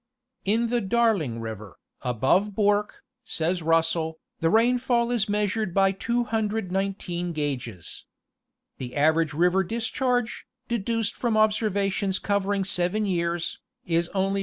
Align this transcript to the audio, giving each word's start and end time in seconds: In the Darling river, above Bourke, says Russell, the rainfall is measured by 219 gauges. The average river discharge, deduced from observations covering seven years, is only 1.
In 0.45 0.65
the 0.69 0.81
Darling 0.81 1.39
river, 1.41 1.77
above 2.01 2.55
Bourke, 2.55 3.03
says 3.23 3.61
Russell, 3.61 4.17
the 4.39 4.49
rainfall 4.49 5.11
is 5.11 5.29
measured 5.29 5.75
by 5.75 5.91
219 5.91 7.33
gauges. 7.33 8.05
The 8.79 8.95
average 8.95 9.33
river 9.35 9.63
discharge, 9.63 10.47
deduced 10.67 11.13
from 11.15 11.37
observations 11.37 12.17
covering 12.17 12.63
seven 12.63 13.05
years, 13.05 13.59
is 13.85 14.07
only 14.15 14.39
1. 14.39 14.39